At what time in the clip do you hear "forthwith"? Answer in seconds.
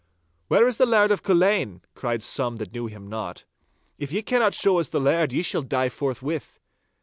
5.89-6.57